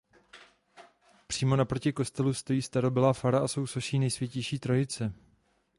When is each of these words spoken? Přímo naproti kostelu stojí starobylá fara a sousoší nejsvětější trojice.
Přímo 1.27 1.55
naproti 1.55 1.93
kostelu 1.93 2.33
stojí 2.33 2.61
starobylá 2.61 3.13
fara 3.13 3.39
a 3.39 3.47
sousoší 3.47 3.99
nejsvětější 3.99 4.59
trojice. 4.59 5.13